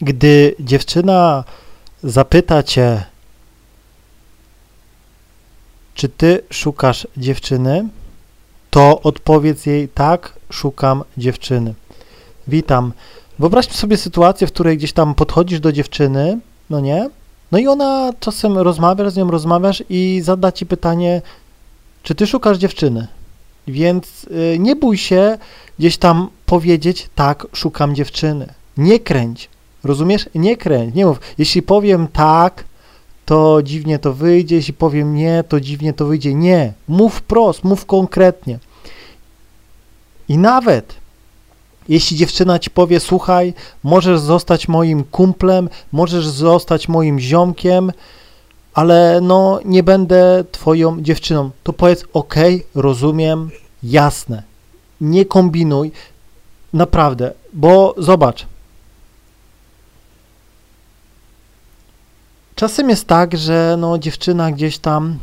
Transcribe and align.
gdy 0.00 0.54
dziewczyna 0.60 1.44
zapyta 2.02 2.62
cię, 2.62 3.04
czy 5.94 6.08
ty 6.08 6.40
szukasz 6.50 7.06
dziewczyny, 7.16 7.88
to 8.70 9.00
odpowiedz 9.00 9.66
jej 9.66 9.88
tak, 9.88 10.32
szukam 10.50 11.04
dziewczyny. 11.16 11.74
Witam. 12.48 12.92
Wyobraźmy 13.38 13.74
sobie 13.74 13.96
sytuację, 13.96 14.46
w 14.46 14.52
której 14.52 14.76
gdzieś 14.76 14.92
tam 14.92 15.14
podchodzisz 15.14 15.60
do 15.60 15.72
dziewczyny, 15.72 16.38
no 16.70 16.80
nie? 16.80 17.10
No 17.52 17.58
i 17.58 17.66
ona 17.66 18.12
czasem 18.20 18.58
rozmawiasz 18.58 19.12
z 19.12 19.16
nią, 19.16 19.30
rozmawiasz 19.30 19.82
i 19.88 20.20
zada 20.24 20.52
ci 20.52 20.66
pytanie, 20.66 21.22
czy 22.02 22.14
ty 22.14 22.26
szukasz 22.26 22.58
dziewczyny? 22.58 23.06
Więc 23.68 24.24
y, 24.24 24.56
nie 24.58 24.76
bój 24.76 24.98
się 24.98 25.38
gdzieś 25.78 25.96
tam 25.96 26.28
powiedzieć, 26.46 27.08
tak, 27.14 27.46
szukam 27.52 27.94
dziewczyny. 27.94 28.54
Nie 28.76 29.00
kręć. 29.00 29.48
Rozumiesz? 29.86 30.28
Nie 30.34 30.56
kręć. 30.56 30.94
Nie 30.94 31.06
mów. 31.06 31.20
Jeśli 31.38 31.62
powiem 31.62 32.08
tak, 32.12 32.64
to 33.26 33.62
dziwnie 33.62 33.98
to 33.98 34.12
wyjdzie. 34.12 34.56
Jeśli 34.56 34.74
powiem 34.74 35.14
nie, 35.14 35.44
to 35.48 35.60
dziwnie 35.60 35.92
to 35.92 36.06
wyjdzie. 36.06 36.34
Nie. 36.34 36.72
Mów 36.88 37.14
wprost, 37.14 37.64
mów 37.64 37.86
konkretnie. 37.86 38.58
I 40.28 40.38
nawet 40.38 40.94
jeśli 41.88 42.16
dziewczyna 42.16 42.58
ci 42.58 42.70
powie, 42.70 43.00
słuchaj, 43.00 43.54
możesz 43.82 44.20
zostać 44.20 44.68
moim 44.68 45.04
kumplem, 45.04 45.68
możesz 45.92 46.26
zostać 46.26 46.88
moim 46.88 47.20
ziomkiem, 47.20 47.92
ale 48.74 49.20
no 49.22 49.60
nie 49.64 49.82
będę 49.82 50.44
twoją 50.52 51.02
dziewczyną, 51.02 51.50
to 51.62 51.72
powiedz, 51.72 52.04
ok, 52.12 52.34
rozumiem, 52.74 53.50
jasne. 53.82 54.42
Nie 55.00 55.24
kombinuj, 55.24 55.92
naprawdę, 56.72 57.32
bo 57.52 57.94
zobacz. 57.98 58.46
Czasem 62.56 62.90
jest 62.90 63.06
tak, 63.06 63.36
że 63.36 63.76
no 63.78 63.98
dziewczyna 63.98 64.52
gdzieś 64.52 64.78
tam 64.78 65.18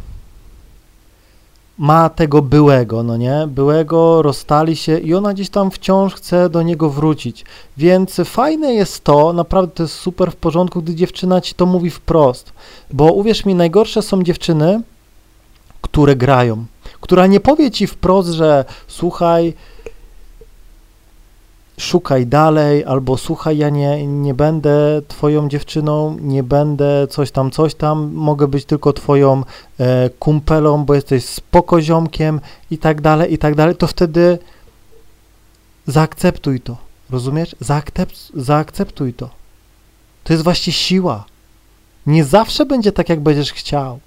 ma 1.78 2.09
tego 2.09 2.42
byłego, 2.42 3.03
no 3.03 3.17
nie? 3.17 3.48
Byłego, 3.48 4.22
rozstali 4.22 4.75
się 4.75 5.00
i 5.00 5.14
ona 5.14 5.34
gdzieś 5.34 5.50
tam 5.50 5.72
wciąż 5.72 6.14
chce 6.14 6.50
do 6.50 6.62
niego 6.62 6.90
wrócić. 6.90 7.45
Więc 7.78 8.22
fajne 8.25 8.73
jest 8.73 9.03
to, 9.03 9.34
naprawdę 9.34 9.75
to 9.75 9.84
jest 9.84 9.95
super 9.95 10.31
w 10.31 10.36
porządku, 10.36 10.81
gdy 10.81 10.95
dziewczyna 10.95 11.42
ci 11.42 11.56
to 11.56 11.66
mówi 11.66 11.90
wprost. 11.90 12.53
Bo 12.92 13.14
uwierz 13.14 13.45
mi, 13.45 13.56
najgorsze 13.56 14.02
są 14.02 14.23
dziewczyny, 14.23 14.81
które 15.81 16.16
grają, 16.16 16.66
która 17.02 17.28
nie 17.28 17.40
powie 17.40 17.72
ci 17.72 17.88
wprost, 17.88 18.30
że 18.30 18.66
słuchaj, 18.88 19.53
szukaj 21.78 22.28
dalej, 22.28 22.86
albo 22.86 23.18
słuchaj, 23.18 23.58
ja 23.58 23.70
nie, 23.70 24.08
nie 24.08 24.34
będę 24.34 25.02
twoją 25.08 25.50
dziewczyną, 25.50 26.18
nie 26.22 26.44
będę 26.44 27.08
coś 27.10 27.32
tam, 27.32 27.52
coś 27.52 27.76
tam, 27.76 28.12
mogę 28.14 28.48
być 28.48 28.66
tylko 28.66 28.94
twoją 28.94 29.44
e, 29.80 30.10
kumpelą, 30.10 30.86
bo 30.86 30.94
jesteś 30.94 31.26
spokoziomkiem 31.26 32.40
i 32.72 32.78
tak 32.78 33.02
dalej, 33.02 33.34
i 33.34 33.38
tak 33.38 33.56
dalej, 33.56 33.76
to 33.76 33.88
wtedy 33.88 34.40
zaakceptuj 35.88 36.62
to, 36.62 36.78
rozumiesz? 37.10 37.56
Zaakcept, 37.60 38.32
zaakceptuj 38.36 39.14
to. 39.14 39.30
To 40.24 40.34
jest 40.34 40.44
właśnie 40.44 40.74
siła. 40.74 41.26
Nie 42.06 42.24
zawsze 42.24 42.66
będzie 42.66 42.92
tak, 42.92 43.10
jak 43.10 43.20
będziesz 43.20 43.54
chciał. 43.54 44.00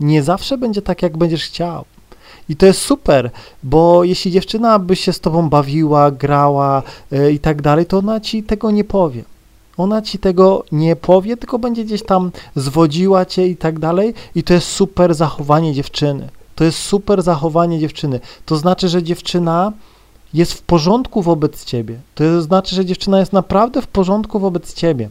Nie 0.00 0.22
zawsze 0.22 0.58
będzie 0.58 0.82
tak, 0.82 1.02
jak 1.02 1.16
będziesz 1.16 1.44
chciał. 1.44 1.84
I 2.52 2.56
to 2.56 2.66
jest 2.66 2.80
super, 2.80 3.30
bo 3.62 4.04
jeśli 4.04 4.30
dziewczyna 4.30 4.78
by 4.78 4.96
się 4.96 5.12
z 5.12 5.20
tobą 5.20 5.48
bawiła, 5.48 6.10
grała 6.10 6.82
yy, 7.10 7.32
i 7.32 7.38
tak 7.38 7.62
dalej, 7.62 7.86
to 7.86 7.98
ona 7.98 8.20
ci 8.20 8.42
tego 8.42 8.70
nie 8.70 8.84
powie. 8.84 9.24
Ona 9.76 10.02
ci 10.02 10.18
tego 10.18 10.64
nie 10.72 10.96
powie, 10.96 11.36
tylko 11.36 11.58
będzie 11.58 11.84
gdzieś 11.84 12.02
tam 12.02 12.30
zwodziła 12.56 13.24
cię 13.24 13.48
i 13.48 13.56
tak 13.56 13.78
dalej. 13.78 14.14
I 14.34 14.42
to 14.42 14.54
jest 14.54 14.68
super 14.68 15.14
zachowanie 15.14 15.74
dziewczyny. 15.74 16.28
To 16.54 16.64
jest 16.64 16.78
super 16.78 17.22
zachowanie 17.22 17.78
dziewczyny. 17.78 18.20
To 18.46 18.56
znaczy, 18.56 18.88
że 18.88 19.02
dziewczyna 19.02 19.72
jest 20.34 20.52
w 20.52 20.62
porządku 20.62 21.22
wobec 21.22 21.64
ciebie. 21.64 22.00
To 22.14 22.42
znaczy, 22.42 22.74
że 22.74 22.84
dziewczyna 22.84 23.20
jest 23.20 23.32
naprawdę 23.32 23.82
w 23.82 23.86
porządku 23.86 24.38
wobec 24.38 24.74
ciebie. 24.74 25.08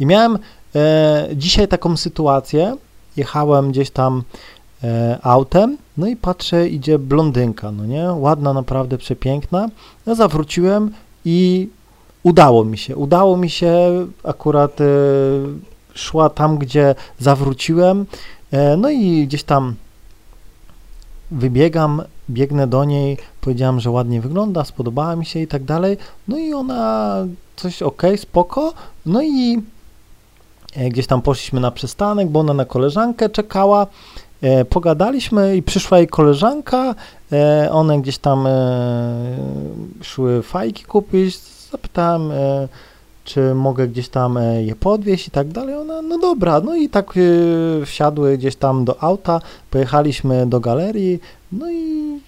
I 0.00 0.06
miałem 0.06 0.38
e, 0.74 1.28
dzisiaj 1.34 1.68
taką 1.68 1.96
sytuację. 1.96 2.76
Jechałem 3.16 3.70
gdzieś 3.70 3.90
tam 3.90 4.18
e, 4.18 4.59
autem, 5.22 5.78
no 5.96 6.06
i 6.06 6.16
patrzę, 6.16 6.68
idzie 6.68 6.98
blondynka, 6.98 7.72
no 7.72 7.86
nie? 7.86 8.12
Ładna, 8.12 8.52
naprawdę 8.52 8.98
przepiękna. 8.98 9.68
Ja 10.06 10.14
zawróciłem 10.14 10.90
i 11.24 11.68
udało 12.22 12.64
mi 12.64 12.78
się. 12.78 12.96
Udało 12.96 13.36
mi 13.36 13.50
się, 13.50 14.06
akurat 14.24 14.80
e, 14.80 14.84
szła 15.94 16.30
tam, 16.30 16.58
gdzie 16.58 16.94
zawróciłem, 17.18 18.06
e, 18.50 18.76
no 18.76 18.90
i 18.90 19.26
gdzieś 19.26 19.42
tam 19.42 19.74
wybiegam, 21.30 22.02
biegnę 22.30 22.66
do 22.66 22.84
niej, 22.84 23.18
powiedziałam, 23.40 23.80
że 23.80 23.90
ładnie 23.90 24.20
wygląda, 24.20 24.64
spodobała 24.64 25.16
mi 25.16 25.26
się 25.26 25.40
i 25.40 25.46
tak 25.46 25.64
dalej. 25.64 25.96
No 26.28 26.38
i 26.38 26.54
ona 26.54 27.14
coś 27.56 27.82
ok, 27.82 28.02
spoko. 28.16 28.72
No 29.06 29.22
i 29.22 29.62
e, 30.76 30.88
gdzieś 30.88 31.06
tam 31.06 31.22
poszliśmy 31.22 31.60
na 31.60 31.70
przystanek, 31.70 32.28
bo 32.28 32.40
ona 32.40 32.54
na 32.54 32.64
koleżankę 32.64 33.28
czekała. 33.28 33.86
E, 34.42 34.64
pogadaliśmy 34.64 35.56
i 35.56 35.62
przyszła 35.62 35.98
jej 35.98 36.08
koleżanka, 36.08 36.94
e, 37.32 37.68
one 37.72 38.00
gdzieś 38.00 38.18
tam 38.18 38.46
e, 38.46 38.50
szły 40.02 40.42
fajki 40.42 40.84
kupić, 40.84 41.38
zapytałem, 41.72 42.30
czy 43.24 43.54
mogę 43.54 43.88
gdzieś 43.88 44.08
tam 44.08 44.38
je 44.60 44.76
podwieźć 44.76 45.28
i 45.28 45.30
tak 45.30 45.48
dalej, 45.48 45.74
ona, 45.74 46.02
no 46.02 46.18
dobra, 46.18 46.60
no 46.60 46.76
i 46.76 46.88
tak 46.88 47.12
wsiadły 47.86 48.38
gdzieś 48.38 48.56
tam 48.56 48.84
do 48.84 49.02
auta, 49.02 49.40
pojechaliśmy 49.70 50.46
do 50.46 50.60
galerii, 50.60 51.20
no 51.52 51.70
i 51.70 52.20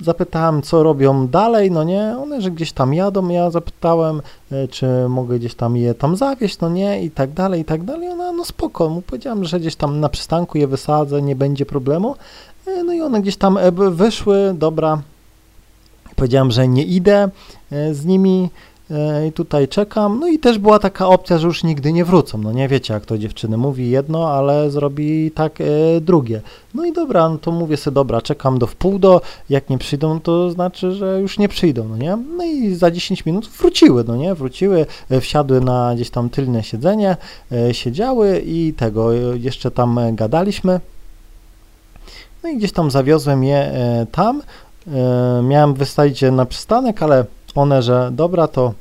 zapytałem, 0.00 0.62
co 0.62 0.82
robią 0.82 1.28
dalej, 1.28 1.70
no 1.70 1.84
nie, 1.84 2.16
one, 2.22 2.40
że 2.40 2.50
gdzieś 2.50 2.72
tam 2.72 2.94
jadą, 2.94 3.28
ja 3.28 3.50
zapytałem, 3.50 4.22
e, 4.52 4.68
czy 4.68 4.86
mogę 5.08 5.38
gdzieś 5.38 5.54
tam 5.54 5.76
je 5.76 5.94
tam 5.94 6.16
zawieźć, 6.16 6.60
no 6.60 6.68
nie, 6.68 7.02
i 7.02 7.10
tak 7.10 7.32
dalej, 7.32 7.60
i 7.60 7.64
tak 7.64 7.82
dalej, 7.82 8.08
ona, 8.08 8.32
no 8.32 8.44
spoko, 8.44 8.88
mu 8.88 9.02
powiedziałem, 9.02 9.44
że 9.44 9.60
gdzieś 9.60 9.76
tam 9.76 10.00
na 10.00 10.08
przystanku 10.08 10.58
je 10.58 10.66
wysadzę, 10.66 11.22
nie 11.22 11.36
będzie 11.36 11.66
problemu, 11.66 12.16
e, 12.66 12.84
no 12.84 12.92
i 12.92 13.00
one 13.00 13.22
gdzieś 13.22 13.36
tam 13.36 13.58
e, 13.58 13.72
wyszły, 13.72 14.54
dobra, 14.58 15.02
powiedziałem, 16.16 16.50
że 16.50 16.68
nie 16.68 16.84
idę 16.84 17.30
z 17.92 18.04
nimi, 18.04 18.50
i 19.28 19.32
tutaj 19.32 19.68
czekam. 19.68 20.20
No 20.20 20.26
i 20.28 20.38
też 20.38 20.58
była 20.58 20.78
taka 20.78 21.08
opcja, 21.08 21.38
że 21.38 21.46
już 21.46 21.64
nigdy 21.64 21.92
nie 21.92 22.04
wrócą. 22.04 22.38
No 22.38 22.52
nie 22.52 22.68
wiecie, 22.68 22.94
jak 22.94 23.06
to 23.06 23.18
dziewczyny 23.18 23.56
mówi 23.56 23.90
jedno, 23.90 24.30
ale 24.30 24.70
zrobi 24.70 25.30
tak 25.30 25.60
e, 25.60 25.64
drugie. 26.00 26.40
No 26.74 26.84
i 26.84 26.92
dobra, 26.92 27.28
no 27.28 27.38
to 27.38 27.52
mówię 27.52 27.76
sobie, 27.76 27.94
dobra, 27.94 28.22
czekam 28.22 28.58
do 28.58 28.66
wpół 28.66 28.98
do, 28.98 29.20
jak 29.50 29.70
nie 29.70 29.78
przyjdą, 29.78 30.20
to 30.20 30.50
znaczy, 30.50 30.92
że 30.92 31.20
już 31.20 31.38
nie 31.38 31.48
przyjdą, 31.48 31.88
no 31.88 31.96
nie? 31.96 32.18
No 32.36 32.44
i 32.44 32.74
za 32.74 32.90
10 32.90 33.26
minut 33.26 33.48
wróciły, 33.48 34.04
no 34.08 34.16
nie? 34.16 34.34
Wróciły, 34.34 34.86
e, 35.10 35.20
wsiadły 35.20 35.60
na 35.60 35.94
gdzieś 35.94 36.10
tam 36.10 36.30
tylne 36.30 36.62
siedzenie, 36.62 37.16
e, 37.52 37.74
siedziały 37.74 38.42
i 38.46 38.74
tego, 38.76 39.14
e, 39.14 39.38
jeszcze 39.38 39.70
tam 39.70 40.00
gadaliśmy. 40.12 40.80
No 42.42 42.48
i 42.48 42.56
gdzieś 42.56 42.72
tam 42.72 42.90
zawiozłem 42.90 43.44
je 43.44 43.56
e, 43.56 44.06
tam. 44.12 44.42
miałem 45.42 45.74
wystawić 45.74 46.22
je 46.22 46.30
na 46.30 46.46
przystanek, 46.46 47.02
ale 47.02 47.24
one, 47.54 47.82
że 47.82 48.10
dobra, 48.12 48.48
to 48.48 48.72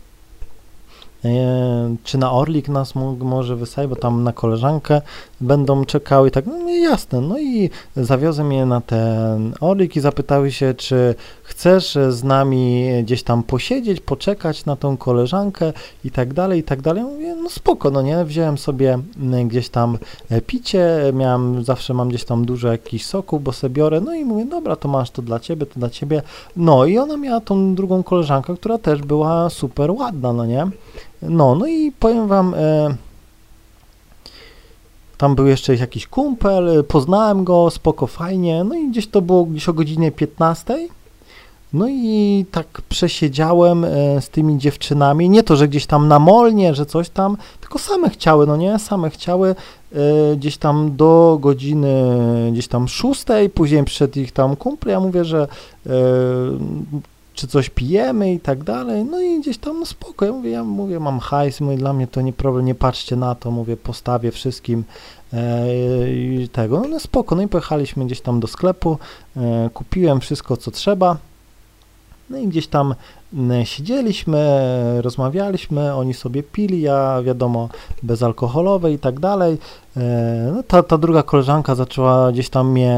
e, 1.25 1.95
czy 2.03 2.17
na 2.17 2.31
Orlik 2.31 2.69
nas 2.69 2.95
mógł, 2.95 3.25
może 3.25 3.55
wysadzić, 3.55 3.89
bo 3.89 3.95
tam 3.95 4.23
na 4.23 4.33
koleżankę 4.33 5.01
będą 5.43 5.85
czekały 5.85 6.31
tak, 6.31 6.45
no 6.45 6.69
jasne, 6.69 7.21
no 7.21 7.39
i 7.39 7.69
zawiozłem 7.95 8.51
je 8.51 8.65
na 8.65 8.81
ten 8.81 9.53
Orlik 9.59 9.95
i 9.95 9.99
zapytały 9.99 10.51
się, 10.51 10.73
czy 10.73 11.15
chcesz 11.43 11.97
z 12.09 12.23
nami 12.23 12.89
gdzieś 13.03 13.23
tam 13.23 13.43
posiedzieć, 13.43 13.99
poczekać 13.99 14.65
na 14.65 14.75
tą 14.75 14.97
koleżankę 14.97 15.73
i 16.05 16.11
tak 16.11 16.33
dalej, 16.33 16.59
i 16.59 16.63
tak 16.63 16.81
dalej. 16.81 17.03
Mówię, 17.03 17.35
no 17.35 17.49
spoko, 17.49 17.91
no 17.91 18.01
nie, 18.01 18.25
wziąłem 18.25 18.57
sobie 18.57 18.99
gdzieś 19.45 19.69
tam 19.69 19.97
e, 20.29 20.41
picie, 20.41 21.11
miałem, 21.13 21.63
zawsze 21.63 21.93
mam 21.93 22.09
gdzieś 22.09 22.23
tam 22.23 22.45
dużo 22.45 22.67
jakichś 22.67 23.05
soków, 23.05 23.43
bo 23.43 23.51
sobie 23.51 23.73
biorę, 23.73 24.01
no 24.01 24.13
i 24.13 24.25
mówię, 24.25 24.45
dobra, 24.45 24.75
to 24.75 24.87
masz 24.87 25.11
to 25.11 25.21
dla 25.21 25.39
ciebie, 25.39 25.65
to 25.65 25.79
dla 25.79 25.89
ciebie. 25.89 26.21
No 26.55 26.85
i 26.85 26.97
ona 26.97 27.17
miała 27.17 27.39
tą 27.39 27.75
drugą 27.75 28.03
koleżankę, 28.03 28.55
która 28.55 28.77
też 28.77 29.01
była 29.01 29.49
super 29.49 29.91
ładna, 29.91 30.33
no 30.33 30.45
nie. 30.45 30.67
No, 31.21 31.55
no 31.55 31.67
i 31.67 31.91
powiem 31.91 32.27
wam, 32.27 32.53
e, 32.53 32.95
tam 35.23 35.35
był 35.35 35.47
jeszcze 35.47 35.75
jakiś 35.75 36.07
kumpel, 36.07 36.83
poznałem 36.87 37.43
go, 37.43 37.69
spoko, 37.69 38.07
fajnie, 38.07 38.63
no 38.63 38.75
i 38.75 38.89
gdzieś 38.89 39.07
to 39.07 39.21
było 39.21 39.45
gdzieś 39.45 39.69
o 39.69 39.73
godzinie 39.73 40.11
15. 40.11 40.87
No 41.73 41.85
i 41.89 42.45
tak 42.51 42.81
przesiedziałem 42.89 43.85
e, 43.85 44.21
z 44.21 44.29
tymi 44.29 44.57
dziewczynami, 44.57 45.29
nie 45.29 45.43
to, 45.43 45.55
że 45.55 45.67
gdzieś 45.67 45.85
tam 45.85 46.07
na 46.07 46.19
molnie, 46.19 46.75
że 46.75 46.85
coś 46.85 47.09
tam, 47.09 47.37
tylko 47.61 47.79
same 47.79 48.09
chciały, 48.09 48.47
no 48.47 48.57
nie, 48.57 48.79
same 48.79 49.09
chciały 49.09 49.55
e, 49.95 50.35
gdzieś 50.35 50.57
tam 50.57 50.95
do 50.95 51.37
godziny 51.41 51.93
gdzieś 52.51 52.67
tam 52.67 52.87
szóstej, 52.87 53.49
później 53.49 53.83
przyszedł 53.83 54.19
ich 54.19 54.31
tam 54.31 54.55
kumpel, 54.55 54.91
ja 54.91 54.99
mówię, 54.99 55.25
że 55.25 55.47
e, 55.85 55.89
czy 57.33 57.47
coś 57.47 57.69
pijemy 57.69 58.33
i 58.33 58.39
tak 58.39 58.63
dalej, 58.63 59.05
no 59.05 59.21
i 59.21 59.39
gdzieś 59.39 59.57
tam, 59.57 59.79
no 59.79 59.85
spoko, 59.85 60.25
ja 60.25 60.31
mówię, 60.31 60.49
ja 60.49 60.63
mówię, 60.63 60.99
mam 60.99 61.19
hajs, 61.19 61.61
mówię, 61.61 61.77
dla 61.77 61.93
mnie 61.93 62.07
to 62.07 62.21
nie 62.21 62.33
problem, 62.33 62.65
nie 62.65 62.75
patrzcie 62.75 63.15
na 63.15 63.35
to, 63.35 63.51
mówię, 63.51 63.77
postawię 63.77 64.31
wszystkim 64.31 64.83
e, 65.33 65.67
tego, 66.51 66.83
no 66.89 66.99
spoko, 66.99 67.35
no 67.35 67.41
i 67.41 67.47
pojechaliśmy 67.47 68.05
gdzieś 68.05 68.21
tam 68.21 68.39
do 68.39 68.47
sklepu, 68.47 68.97
e, 69.37 69.69
kupiłem 69.73 70.19
wszystko, 70.19 70.57
co 70.57 70.71
trzeba, 70.71 71.17
no 72.33 72.39
i 72.39 72.47
gdzieś 72.47 72.67
tam 72.67 72.95
siedzieliśmy, 73.63 74.61
rozmawialiśmy, 75.01 75.93
oni 75.95 76.13
sobie 76.13 76.43
pili, 76.43 76.81
ja 76.81 77.21
wiadomo, 77.23 77.69
bezalkoholowe 78.03 78.91
i 78.91 78.99
tak 78.99 79.19
dalej. 79.19 79.57
E, 79.97 80.51
no, 80.55 80.63
ta, 80.63 80.83
ta 80.83 80.97
druga 80.97 81.23
koleżanka 81.23 81.75
zaczęła 81.75 82.31
gdzieś 82.31 82.49
tam 82.49 82.71
mnie 82.71 82.97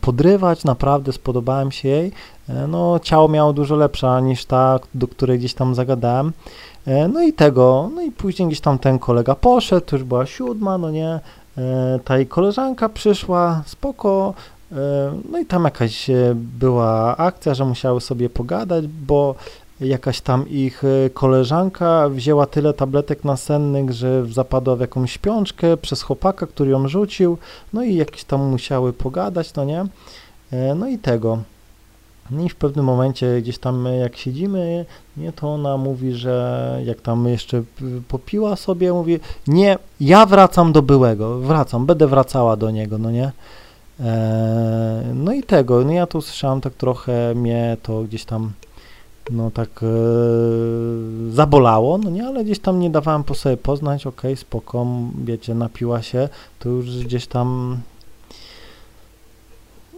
podrywać, 0.00 0.64
naprawdę 0.64 1.12
spodobałem 1.12 1.72
się 1.72 1.88
jej. 1.88 2.12
E, 2.48 2.66
no, 2.66 2.98
ciało 3.02 3.28
miało 3.28 3.52
dużo 3.52 3.76
lepsze 3.76 4.22
niż 4.22 4.44
ta, 4.44 4.80
do 4.94 5.08
której 5.08 5.38
gdzieś 5.38 5.54
tam 5.54 5.74
zagadałem. 5.74 6.32
E, 6.86 7.08
no 7.08 7.22
i 7.22 7.32
tego, 7.32 7.90
no 7.94 8.02
i 8.02 8.10
później 8.10 8.48
gdzieś 8.48 8.60
tam 8.60 8.78
ten 8.78 8.98
kolega 8.98 9.34
poszedł, 9.34 9.86
to 9.86 9.96
już 9.96 10.04
była 10.04 10.26
siódma, 10.26 10.78
no 10.78 10.90
nie, 10.90 11.20
ta 12.04 12.16
jej 12.16 12.26
koleżanka 12.26 12.88
przyszła, 12.88 13.62
spoko, 13.66 14.34
no 15.30 15.38
i 15.38 15.46
tam 15.46 15.64
jakaś 15.64 16.10
była 16.34 17.16
akcja, 17.16 17.54
że 17.54 17.64
musiały 17.64 18.00
sobie 18.00 18.30
pogadać, 18.30 18.86
bo 18.86 19.34
jakaś 19.80 20.20
tam 20.20 20.48
ich 20.48 20.84
e, 20.84 21.10
koleżanka 21.10 22.08
wzięła 22.08 22.46
tyle 22.46 22.74
tabletek 22.74 23.24
nasennych, 23.24 23.92
że 23.92 24.26
zapadła 24.26 24.76
w 24.76 24.80
jakąś 24.80 25.12
śpiączkę 25.12 25.76
przez 25.76 26.02
chłopaka, 26.02 26.46
który 26.46 26.70
ją 26.70 26.88
rzucił, 26.88 27.38
no 27.72 27.82
i 27.82 27.94
jakieś 27.94 28.24
tam 28.24 28.50
musiały 28.50 28.92
pogadać, 28.92 29.54
no 29.54 29.64
nie? 29.64 29.86
E, 30.52 30.74
no 30.74 30.88
i 30.88 30.98
tego. 30.98 31.38
No 32.30 32.44
i 32.44 32.48
w 32.48 32.56
pewnym 32.56 32.84
momencie 32.84 33.42
gdzieś 33.42 33.58
tam 33.58 33.86
e, 33.86 33.96
jak 33.96 34.16
siedzimy, 34.16 34.86
nie, 35.16 35.32
to 35.32 35.54
ona 35.54 35.76
mówi, 35.76 36.12
że 36.12 36.80
jak 36.84 37.00
tam 37.00 37.28
jeszcze 37.28 37.62
popiła 38.08 38.56
sobie, 38.56 38.92
mówi, 38.92 39.20
nie, 39.46 39.78
ja 40.00 40.26
wracam 40.26 40.72
do 40.72 40.82
byłego, 40.82 41.38
wracam, 41.38 41.86
będę 41.86 42.06
wracała 42.06 42.56
do 42.56 42.70
niego, 42.70 42.98
no 42.98 43.10
nie? 43.10 43.32
No 45.14 45.32
i 45.32 45.42
tego, 45.42 45.84
no 45.84 45.92
ja 45.92 46.06
tu 46.06 46.22
słyszałam 46.22 46.60
tak 46.60 46.74
trochę, 46.74 47.34
mnie 47.34 47.76
to 47.82 48.02
gdzieś 48.02 48.24
tam 48.24 48.52
no 49.30 49.50
tak 49.50 49.68
e, 49.82 49.86
zabolało, 51.32 51.98
no 51.98 52.10
nie, 52.10 52.26
ale 52.26 52.44
gdzieś 52.44 52.58
tam 52.58 52.80
nie 52.80 52.90
dawałem 52.90 53.24
po 53.24 53.34
sobie 53.34 53.56
poznać, 53.56 54.06
okej, 54.06 54.32
okay, 54.32 54.36
spoko, 54.36 54.86
wiecie, 55.24 55.54
napiła 55.54 56.02
się, 56.02 56.28
to 56.58 56.68
już 56.68 57.04
gdzieś 57.04 57.26
tam 57.26 57.78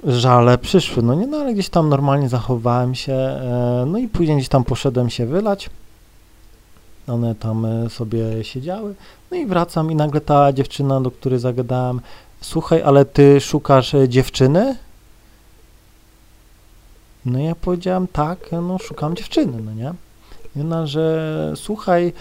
żale 0.05 0.59
przyszły, 0.59 1.03
no 1.03 1.15
nie, 1.15 1.27
no 1.27 1.37
ale 1.37 1.55
gdzieś 1.55 1.69
tam 1.69 1.89
normalnie 1.89 2.29
zachowałem 2.29 2.95
się, 2.95 3.13
e, 3.13 3.85
no 3.87 3.99
i 3.99 4.09
później 4.09 4.37
gdzieś 4.37 4.49
tam 4.49 4.65
poszedłem 4.65 5.11
się 5.11 5.27
wylać, 5.27 5.71
one 7.07 7.35
tam 7.35 7.65
e, 7.65 7.91
sobie 7.91 8.45
siedziały, 8.45 8.95
no 9.31 9.37
i 9.37 9.47
wracam 9.47 9.91
i 9.91 9.95
nagle 9.95 10.21
ta 10.21 10.53
dziewczyna, 10.53 11.01
do 11.01 11.11
której 11.11 11.39
zagadałem, 11.39 12.01
słuchaj, 12.47 12.83
ale 12.83 13.05
ty 13.05 13.41
szukasz 13.41 13.95
e, 13.95 14.09
dziewczyny? 14.09 14.77
No 17.25 17.39
ja 17.39 17.55
powiedziałam, 17.55 18.07
tak, 18.07 18.39
no 18.53 18.79
szukam 18.79 19.17
dziewczyny, 19.17 19.63
no 19.63 19.73
nie? 19.73 19.95
I 20.57 20.61
ona, 20.61 20.87
że 20.87 21.53
słuchaj, 21.57 22.13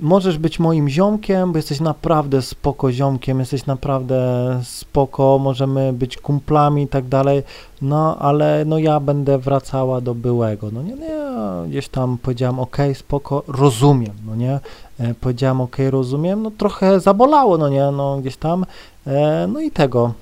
możesz 0.00 0.38
być 0.38 0.58
moim 0.58 0.88
ziomkiem, 0.88 1.52
bo 1.52 1.58
jesteś 1.58 1.80
naprawdę 1.80 2.42
spoko 2.42 2.92
ziomkiem, 2.92 3.40
jesteś 3.40 3.66
naprawdę 3.66 4.20
spoko, 4.64 5.38
możemy 5.38 5.92
być 5.92 6.16
kumplami 6.16 6.82
i 6.82 6.88
tak 6.88 7.08
dalej, 7.08 7.42
no 7.82 8.18
ale 8.18 8.64
no 8.66 8.78
ja 8.78 9.00
będę 9.00 9.38
wracała 9.38 10.00
do 10.00 10.14
byłego, 10.14 10.70
no 10.72 10.82
nie, 10.82 10.96
no 10.96 11.04
ja 11.04 11.64
gdzieś 11.68 11.88
tam 11.88 12.18
powiedziałam, 12.18 12.60
ok, 12.60 12.76
spoko, 12.94 13.42
rozumiem, 13.48 14.14
no 14.26 14.36
nie, 14.36 14.60
e, 15.00 15.14
powiedziałam, 15.14 15.60
ok, 15.60 15.76
rozumiem, 15.90 16.42
no 16.42 16.50
trochę 16.50 17.00
zabolało, 17.00 17.58
no 17.58 17.68
nie, 17.68 17.90
no 17.90 18.18
gdzieś 18.20 18.36
tam, 18.36 18.66
e, 19.06 19.46
no 19.52 19.60
i 19.60 19.70
tego, 19.70 20.12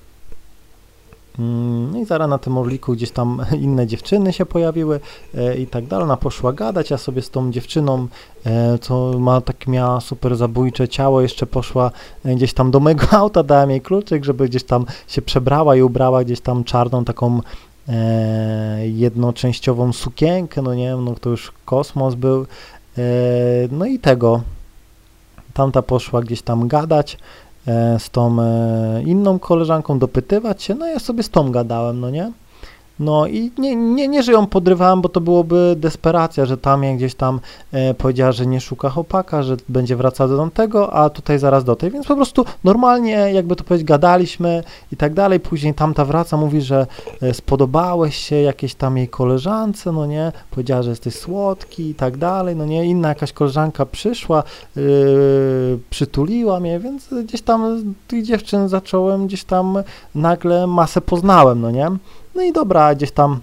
no 1.39 1.99
i 1.99 2.05
zaraz 2.05 2.29
na 2.31 2.39
tym 2.39 2.59
orliku 2.59 2.93
gdzieś 2.93 3.11
tam 3.11 3.43
inne 3.61 3.87
dziewczyny 3.87 4.33
się 4.33 4.47
pojawiły 4.47 5.01
e, 5.35 5.57
i 5.57 5.67
tak 5.67 5.87
dalej. 5.87 6.05
Ona 6.05 6.17
poszła 6.17 6.53
gadać, 6.53 6.91
ja 6.91 6.99
sobie 6.99 7.23
z 7.23 7.31
tą 7.31 7.53
dziewczyną, 7.53 8.09
e, 8.47 8.79
co 8.79 9.19
ma 9.19 9.41
tak 9.41 9.67
miała 9.67 10.01
super 10.01 10.37
zabójcze 10.37 10.89
ciało, 10.89 11.21
jeszcze 11.21 11.47
poszła 11.47 11.91
e, 12.25 12.35
gdzieś 12.35 12.53
tam 12.53 12.71
do 12.71 12.81
mojego 12.81 13.07
auta, 13.21 13.43
dałem 13.43 13.71
jej 13.71 13.81
kluczyk, 13.81 14.25
żeby 14.25 14.49
gdzieś 14.49 14.65
tam 14.65 14.87
się 15.09 15.23
przebrała 15.23 15.77
i 15.77 15.83
ubrała 15.83 16.25
gdzieś 16.25 16.41
tam 16.41 16.65
czarną 16.65 17.05
taką 17.05 17.41
jednoczęściową 18.85 19.93
sukienkę, 19.93 20.63
no 20.63 20.75
nie 20.75 20.85
wiem, 20.85 21.05
no 21.05 21.15
to 21.15 21.31
już 21.31 21.53
kosmos 21.65 22.15
był. 22.15 22.47
No 23.71 23.87
i 23.87 23.99
tego, 23.99 24.41
tamta 25.55 25.83
poszła 25.83 26.21
gdzieś 26.21 26.43
tam 26.43 26.69
gadać, 26.69 27.19
z 27.99 28.11
tą 28.11 28.43
e, 28.43 29.03
inną 29.03 29.39
koleżanką, 29.39 29.99
dopytywać 29.99 30.63
się, 30.63 30.75
no 30.75 30.87
ja 30.87 30.99
sobie 30.99 31.23
z 31.23 31.31
tą 31.31 31.51
gadałem, 31.51 32.01
no 32.01 32.11
nie? 32.11 32.33
No 33.01 33.27
i 33.27 33.51
nie, 33.59 33.77
nie, 33.77 34.09
nie, 34.09 34.23
że 34.23 34.33
ją 34.33 34.47
podrywałem, 34.47 35.01
bo 35.01 35.09
to 35.09 35.21
byłoby 35.21 35.75
desperacja, 35.79 36.47
że 36.47 36.59
tam 36.59 36.83
jak 36.83 36.97
gdzieś 36.97 37.15
tam 37.15 37.41
e, 37.73 37.95
powiedziała, 37.95 38.33
że 38.33 38.47
nie 38.47 38.61
szuka 38.61 38.91
chłopaka, 38.91 39.43
że 39.43 39.57
będzie 39.69 39.97
wracała 39.97 40.29
do 40.29 40.37
tamtego, 40.37 40.93
a 40.93 41.11
tutaj 41.11 41.39
zaraz 41.39 41.65
do 41.65 41.77
tej, 41.77 41.91
więc 41.91 42.07
po 42.07 42.17
prostu 42.17 42.45
normalnie, 42.65 43.11
jakby 43.11 43.57
to 43.57 43.65
powiedzieć, 43.65 43.89
gadaliśmy 43.89 44.63
i 44.93 44.97
tak 44.97 45.15
dalej. 45.15 45.41
Później 45.41 45.75
tamta 45.75 46.05
wraca, 46.05 46.37
mówi, 46.37 46.61
że 46.61 46.87
e, 47.23 47.35
spodobałeś 47.35 48.17
się 48.17 48.37
jakiejś 48.37 48.75
tam 48.75 48.97
jej 48.97 49.09
koleżance, 49.09 49.93
no 49.93 50.07
nie, 50.07 50.33
powiedziała, 50.51 50.83
że 50.83 50.91
jesteś 50.91 51.15
słodki 51.15 51.91
i 51.91 51.95
tak 51.95 52.17
dalej, 52.17 52.57
no 52.57 52.65
nie, 52.65 52.85
inna 52.85 53.09
jakaś 53.09 53.33
koleżanka 53.33 53.87
przyszła, 53.87 54.43
e, 54.77 54.81
przytuliła 55.91 56.61
mnie, 56.61 56.81
więc 56.81 57.09
gdzieś 57.25 57.43
tam 57.43 57.95
tych 58.09 58.23
dziewczyn 58.23 58.69
zacząłem, 58.69 59.27
gdzieś 59.27 59.45
tam 59.45 59.79
nagle 60.15 60.67
masę 60.67 61.01
poznałem, 61.01 61.61
no 61.61 61.71
nie. 61.71 61.89
No 62.37 62.43
i 62.43 62.53
dobra, 62.53 62.95
gdzieś 62.95 63.11
tam 63.11 63.41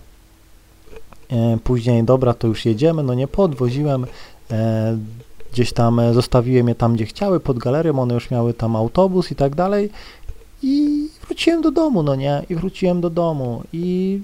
e, 1.31 1.57
później, 1.63 2.03
dobra, 2.03 2.33
to 2.33 2.47
już 2.47 2.65
jedziemy, 2.65 3.03
no 3.03 3.13
nie 3.13 3.27
podwoziłem, 3.27 4.05
e, 4.51 4.97
gdzieś 5.53 5.73
tam 5.73 5.99
e, 5.99 6.13
zostawiłem 6.13 6.67
je 6.67 6.75
tam, 6.75 6.93
gdzie 6.93 7.05
chciały, 7.05 7.39
pod 7.39 7.57
galerią, 7.57 7.99
one 7.99 8.13
już 8.13 8.31
miały 8.31 8.53
tam 8.53 8.75
autobus 8.75 9.31
i 9.31 9.35
tak 9.35 9.55
dalej. 9.55 9.89
I 10.63 11.07
wróciłem 11.25 11.61
do 11.61 11.71
domu, 11.71 12.03
no 12.03 12.15
nie, 12.15 12.45
i 12.49 12.55
wróciłem 12.55 13.01
do 13.01 13.09
domu 13.09 13.63
i 13.73 14.19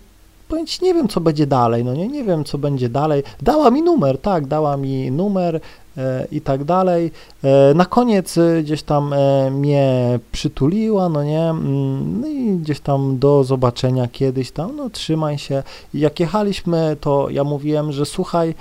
ci, 0.66 0.86
nie 0.86 0.94
wiem, 0.94 1.08
co 1.08 1.22
będzie 1.22 1.48
dalej, 1.48 1.86
no 1.86 1.94
nie, 1.94 2.08
nie 2.08 2.24
wiem, 2.24 2.44
co 2.44 2.58
będzie 2.58 2.90
dalej. 2.90 3.24
Dała 3.42 3.72
mi 3.72 3.82
numer, 3.82 4.18
tak, 4.18 4.48
dała 4.48 4.78
mi 4.78 5.12
numer, 5.12 5.62
E, 6.00 6.28
i 6.32 6.42
tak 6.42 6.64
dalej. 6.64 7.12
E, 7.44 7.74
na 7.74 7.86
koniec 7.86 8.38
e, 8.38 8.64
gdzieś 8.64 8.84
tam 8.84 9.16
mnie 9.52 10.20
przytuliła, 10.32 11.10
no 11.10 11.24
nie, 11.24 11.50
mm, 11.50 12.22
no 12.22 12.28
i 12.28 12.58
gdzieś 12.58 12.80
tam 12.80 13.20
do 13.20 13.44
zobaczenia 13.44 14.08
kiedyś 14.08 14.52
tam, 14.52 14.76
no 14.76 14.90
trzymaj 14.90 15.38
się. 15.38 15.64
Jak 15.94 16.20
jechaliśmy, 16.20 16.98
to 17.02 17.30
ja 17.30 17.44
mówiłem, 17.44 17.92
że 17.92 18.06
słuchaj, 18.06 18.56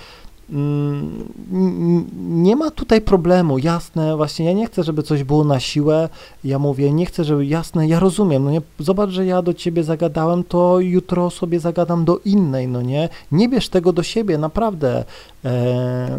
nie 2.28 2.56
ma 2.56 2.70
tutaj 2.70 3.00
problemu, 3.00 3.58
jasne, 3.58 4.16
właśnie 4.16 4.46
ja 4.46 4.52
nie 4.52 4.66
chcę, 4.66 4.82
żeby 4.82 5.02
coś 5.02 5.24
było 5.24 5.44
na 5.44 5.60
siłę, 5.60 6.08
ja 6.44 6.58
mówię, 6.58 6.92
nie 6.92 7.06
chcę, 7.06 7.24
żeby, 7.24 7.46
jasne, 7.46 7.88
ja 7.88 8.00
rozumiem, 8.00 8.44
no 8.44 8.50
nie, 8.50 8.62
zobacz, 8.78 9.10
że 9.10 9.26
ja 9.26 9.42
do 9.42 9.54
ciebie 9.54 9.84
zagadałem, 9.84 10.44
to 10.44 10.80
jutro 10.80 11.30
sobie 11.30 11.60
zagadam 11.60 12.04
do 12.04 12.20
innej, 12.24 12.68
no 12.68 12.82
nie, 12.82 13.08
nie 13.32 13.48
bierz 13.48 13.68
tego 13.68 13.92
do 13.92 14.02
siebie, 14.02 14.38
naprawdę, 14.38 15.04
e, 15.44 16.18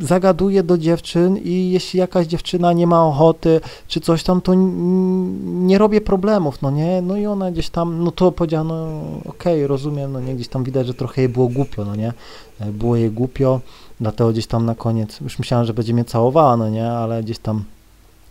zagaduję 0.00 0.62
do 0.62 0.78
dziewczyn 0.78 1.36
i 1.36 1.70
jeśli 1.70 2.00
jakaś 2.00 2.26
dziewczyna 2.26 2.72
nie 2.72 2.86
ma 2.86 3.06
ochoty 3.06 3.60
czy 3.88 4.00
coś 4.00 4.22
tam, 4.22 4.40
to 4.40 4.54
nie 4.54 5.78
robię 5.78 6.00
problemów, 6.00 6.62
no 6.62 6.70
nie, 6.70 7.02
no 7.02 7.16
i 7.16 7.26
ona 7.26 7.50
gdzieś 7.50 7.70
tam, 7.70 8.04
no 8.04 8.10
to 8.10 8.32
powiedziała, 8.32 8.64
no 8.64 8.86
okej, 9.18 9.54
okay, 9.54 9.66
rozumiem, 9.66 10.12
no 10.12 10.20
nie, 10.20 10.34
gdzieś 10.34 10.48
tam 10.48 10.64
widać, 10.64 10.86
że 10.86 10.94
trochę 10.94 11.22
jej 11.22 11.28
było 11.28 11.48
głupio, 11.48 11.84
no 11.84 11.96
nie, 11.96 12.12
e, 12.60 12.66
było 12.66 12.96
jej 12.96 13.10
głupio, 13.10 13.60
dlatego 14.00 14.32
gdzieś 14.32 14.46
tam 14.46 14.66
na 14.66 14.74
koniec, 14.74 15.20
już 15.20 15.38
myślałem, 15.38 15.66
że 15.66 15.74
będzie 15.74 15.94
mnie 15.94 16.04
całowała, 16.04 16.56
no 16.56 16.68
nie, 16.68 16.90
ale 16.90 17.22
gdzieś 17.22 17.38
tam 17.38 17.64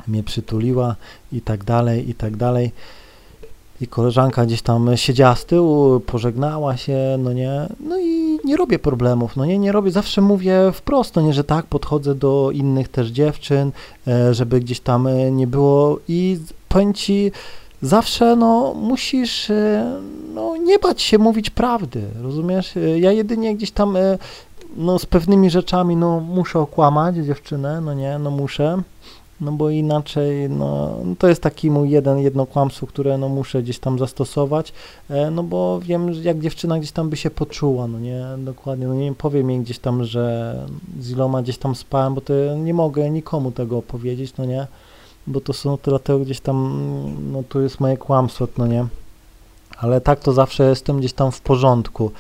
mnie 0.07 0.23
przytuliła 0.23 0.95
i 1.31 1.41
tak 1.41 1.63
dalej, 1.63 2.09
i 2.09 2.13
tak 2.13 2.37
dalej 2.37 2.71
i 3.81 3.87
koleżanka 3.87 4.45
gdzieś 4.45 4.61
tam 4.61 4.97
siedziała 4.97 5.35
z 5.35 5.45
tyłu, 5.45 5.99
pożegnała 5.99 6.77
się, 6.77 6.97
no 7.19 7.33
nie, 7.33 7.67
no 7.79 7.99
i 7.99 8.39
nie 8.45 8.57
robię 8.57 8.79
problemów, 8.79 9.35
no 9.35 9.45
nie, 9.45 9.59
nie 9.59 9.71
robię, 9.71 9.91
zawsze 9.91 10.21
mówię 10.21 10.71
wprost, 10.73 11.15
no 11.15 11.21
nie, 11.21 11.33
że 11.33 11.43
tak, 11.43 11.65
podchodzę 11.65 12.15
do 12.15 12.51
innych 12.53 12.89
też 12.89 13.07
dziewczyn, 13.07 13.71
e, 14.07 14.33
żeby 14.33 14.59
gdzieś 14.59 14.79
tam 14.79 15.07
e, 15.07 15.31
nie 15.31 15.47
było. 15.47 15.99
I 16.07 16.39
powiem 16.69 16.93
ci, 16.93 17.31
zawsze 17.81 18.35
no 18.35 18.73
musisz 18.73 19.49
e, 19.49 19.99
no 20.33 20.57
nie 20.57 20.79
bać 20.79 21.01
się 21.01 21.17
mówić 21.17 21.49
prawdy, 21.49 22.01
rozumiesz, 22.21 22.73
ja 22.95 23.11
jedynie 23.11 23.55
gdzieś 23.55 23.71
tam 23.71 23.97
no 24.77 24.99
z 24.99 25.05
pewnymi 25.05 25.49
rzeczami 25.49 25.95
no 25.95 26.19
muszę 26.19 26.59
okłamać 26.59 27.15
dziewczynę, 27.15 27.81
no 27.81 27.93
nie, 27.93 28.19
no 28.19 28.31
muszę, 28.31 28.81
no 29.41 29.51
bo 29.51 29.69
inaczej, 29.69 30.49
no, 30.49 30.97
to 31.19 31.27
jest 31.27 31.41
taki 31.41 31.71
mój 31.71 31.89
jeden, 31.89 32.19
jedno 32.19 32.45
kłamstwo, 32.45 32.87
które 32.87 33.17
no 33.17 33.29
muszę 33.29 33.63
gdzieś 33.63 33.79
tam 33.79 33.99
zastosować, 33.99 34.73
e, 35.09 35.31
no 35.31 35.43
bo 35.43 35.79
wiem, 35.79 36.13
jak 36.23 36.39
dziewczyna 36.39 36.79
gdzieś 36.79 36.91
tam 36.91 37.09
by 37.09 37.17
się 37.17 37.29
poczuła, 37.29 37.87
no 37.87 37.99
nie, 37.99 38.25
dokładnie, 38.37 38.87
no 38.87 38.93
nie 38.93 39.13
powiem 39.13 39.49
jej 39.49 39.59
gdzieś 39.59 39.79
tam, 39.79 40.03
że 40.03 40.55
z 40.99 41.11
iloma 41.11 41.41
gdzieś 41.41 41.57
tam 41.57 41.75
spałem, 41.75 42.15
bo 42.15 42.21
to 42.21 42.33
nie 42.57 42.73
mogę 42.73 43.09
nikomu 43.09 43.51
tego 43.51 43.77
opowiedzieć, 43.77 44.33
no 44.37 44.45
nie, 44.45 44.67
bo 45.27 45.41
to 45.41 45.53
są, 45.53 45.77
dlatego 45.83 46.19
gdzieś 46.19 46.39
tam, 46.39 46.85
no 47.31 47.43
to 47.49 47.61
jest 47.61 47.79
moje 47.79 47.97
kłamstwo, 47.97 48.47
no 48.57 48.67
nie, 48.67 48.85
ale 49.77 50.01
tak 50.01 50.19
to 50.19 50.33
zawsze 50.33 50.69
jestem 50.69 50.99
gdzieś 50.99 51.13
tam 51.13 51.31
w 51.31 51.41
porządku. 51.41 52.11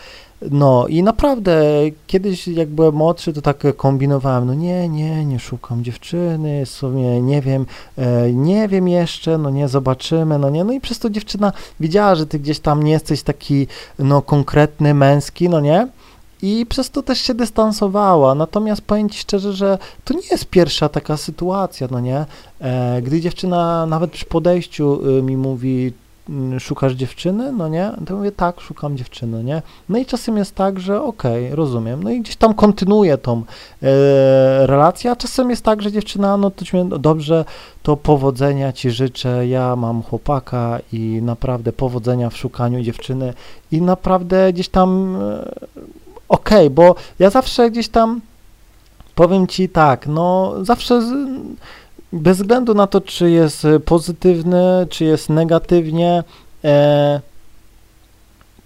No 0.51 0.87
i 0.87 1.03
naprawdę 1.03 1.63
kiedyś 2.07 2.47
jak 2.47 2.69
byłem 2.69 2.95
młodszy, 2.95 3.33
to 3.33 3.41
tak 3.41 3.63
kombinowałem, 3.77 4.45
no 4.45 4.53
nie, 4.53 4.89
nie, 4.89 5.25
nie 5.25 5.39
szukam 5.39 5.83
dziewczyny, 5.83 6.65
sobie 6.65 7.21
nie 7.21 7.41
wiem, 7.41 7.65
e, 7.97 8.33
nie 8.33 8.67
wiem 8.67 8.87
jeszcze, 8.87 9.37
no 9.37 9.49
nie, 9.49 9.67
zobaczymy, 9.67 10.39
no 10.39 10.49
nie, 10.49 10.63
no 10.63 10.73
i 10.73 10.81
przez 10.81 10.99
to 10.99 11.09
dziewczyna 11.09 11.53
widziała, 11.79 12.15
że 12.15 12.25
ty 12.25 12.39
gdzieś 12.39 12.59
tam 12.59 12.83
nie 12.83 12.91
jesteś 12.91 13.23
taki, 13.23 13.67
no 13.99 14.21
konkretny, 14.21 14.93
męski, 14.93 15.49
no 15.49 15.59
nie, 15.59 15.87
i 16.41 16.65
przez 16.65 16.89
to 16.89 17.03
też 17.03 17.21
się 17.21 17.33
dystansowała. 17.33 18.35
Natomiast 18.35 18.81
powiem 18.81 19.09
Ci 19.09 19.19
szczerze, 19.19 19.53
że 19.53 19.77
to 20.05 20.13
nie 20.13 20.27
jest 20.31 20.45
pierwsza 20.45 20.89
taka 20.89 21.17
sytuacja, 21.17 21.87
no 21.91 21.99
nie? 21.99 22.25
E, 22.61 23.01
gdy 23.01 23.21
dziewczyna 23.21 23.85
nawet 23.85 24.11
przy 24.11 24.25
podejściu 24.25 25.09
y, 25.17 25.21
mi 25.21 25.37
mówi, 25.37 25.93
szukasz 26.59 26.93
dziewczyny, 26.93 27.51
no 27.51 27.67
nie? 27.67 27.91
To 28.05 28.15
mówię, 28.15 28.31
tak, 28.31 28.61
szukam 28.61 28.97
dziewczyny, 28.97 29.43
nie? 29.43 29.61
No 29.89 29.97
i 29.97 30.05
czasem 30.05 30.37
jest 30.37 30.55
tak, 30.55 30.79
że 30.79 31.01
okej, 31.01 31.45
okay, 31.45 31.55
rozumiem, 31.55 32.03
no 32.03 32.09
i 32.09 32.21
gdzieś 32.21 32.35
tam 32.35 32.53
kontynuuję 32.53 33.17
tą 33.17 33.37
e, 33.37 33.43
relację, 34.67 35.11
a 35.11 35.15
czasem 35.15 35.49
jest 35.49 35.65
tak, 35.65 35.81
że 35.81 35.91
dziewczyna, 35.91 36.37
no 36.37 36.51
to 36.51 36.65
no 36.83 36.97
dobrze, 36.97 37.45
to 37.83 37.97
powodzenia 37.97 38.73
Ci 38.73 38.91
życzę, 38.91 39.47
ja 39.47 39.75
mam 39.75 40.03
chłopaka 40.03 40.79
i 40.93 41.19
naprawdę 41.21 41.73
powodzenia 41.73 42.29
w 42.29 42.37
szukaniu 42.37 42.81
dziewczyny 42.81 43.33
i 43.71 43.81
naprawdę 43.81 44.53
gdzieś 44.53 44.69
tam 44.69 45.15
e, 45.15 45.51
okej, 46.29 46.67
okay, 46.67 46.69
bo 46.69 46.95
ja 47.19 47.29
zawsze 47.29 47.71
gdzieś 47.71 47.89
tam 47.89 48.21
powiem 49.15 49.47
Ci 49.47 49.69
tak, 49.69 50.07
no 50.07 50.53
zawsze 50.61 51.01
z, 51.01 51.13
bez 52.13 52.37
względu 52.37 52.73
na 52.73 52.87
to, 52.87 53.01
czy 53.01 53.31
jest 53.31 53.65
e, 53.65 53.79
pozytywny, 53.79 54.87
czy 54.89 55.05
jest 55.05 55.29
negatywnie, 55.29 56.23
e, 56.63 57.21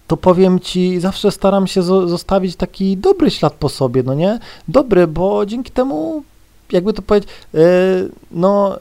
to 0.07 0.17
powiem 0.17 0.59
ci, 0.59 0.99
zawsze 0.99 1.31
staram 1.31 1.67
się 1.67 1.83
zostawić 1.83 2.55
taki 2.55 2.97
dobry 2.97 3.31
ślad 3.31 3.53
po 3.53 3.69
sobie, 3.69 4.03
no 4.03 4.13
nie? 4.13 4.39
Dobry, 4.67 5.07
bo 5.07 5.45
dzięki 5.45 5.71
temu, 5.71 6.23
jakby 6.71 6.93
to 6.93 7.01
powiedzieć, 7.01 7.29
e, 7.53 7.59
no 8.31 8.77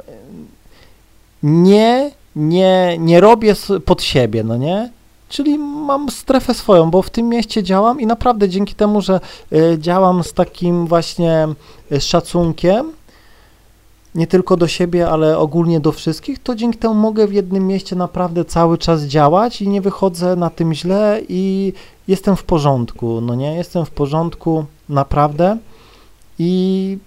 nie, 1.43 2.11
nie, 2.37 2.97
nie 2.99 3.21
robię 3.21 3.55
pod 3.85 4.03
siebie, 4.03 4.45
no 4.45 4.57
nie? 4.57 4.91
Czyli 5.29 5.59
mam 5.59 6.11
strefę 6.11 6.55
swoją, 6.55 6.91
bo 6.91 7.03
w 7.03 7.11
tym 7.11 7.29
mieście 7.29 7.63
działam 7.63 8.01
i 8.01 8.07
naprawdę 8.07 8.49
dzięki 8.49 8.75
temu, 8.75 9.01
że 9.01 9.21
e, 9.53 9.79
działam 9.79 10.25
z 10.25 10.33
takim 10.33 10.87
właśnie 10.87 11.49
e, 11.93 12.01
szacunkiem, 12.01 12.93
nie 14.15 14.27
tylko 14.27 14.57
do 14.57 14.69
siebie, 14.69 15.11
ale 15.11 15.39
ogólnie 15.39 15.81
do 15.81 15.93
wszystkich, 15.93 16.43
to 16.43 16.55
dzięki 16.55 16.79
temu 16.79 16.95
mogę 16.95 17.27
w 17.27 17.33
jednym 17.33 17.67
mieście 17.67 17.97
naprawdę 17.97 18.45
cały 18.45 18.79
czas 18.79 19.03
działać 19.03 19.63
i 19.63 19.69
nie 19.69 19.81
wychodzę 19.81 20.37
na 20.37 20.51
tym 20.51 20.75
źle 20.75 21.21
i 21.29 21.73
jestem 22.09 22.37
w 22.37 22.45
porządku, 22.45 23.21
no 23.21 23.35
nie, 23.35 23.55
jestem 23.55 23.85
w 23.85 23.91
porządku 23.91 24.65
naprawdę. 24.89 25.59
I 26.39 26.99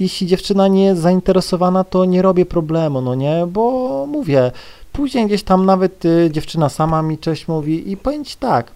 jeśli 0.00 0.26
dziewczyna 0.26 0.68
nie 0.68 0.84
jest 0.84 1.02
zainteresowana, 1.02 1.84
to 1.84 2.04
nie 2.04 2.22
robię 2.22 2.46
problemu, 2.46 3.00
no 3.00 3.14
nie, 3.14 3.46
bo 3.48 4.06
mówię, 4.06 4.52
później 4.92 5.26
gdzieś 5.26 5.42
tam 5.42 5.66
nawet 5.66 6.04
y, 6.04 6.28
dziewczyna 6.32 6.68
sama 6.68 7.02
mi 7.02 7.18
cześć 7.18 7.48
mówi 7.48 7.90
i 7.90 7.96
powiem 7.96 8.24
Ci 8.24 8.36
tak, 8.36 8.70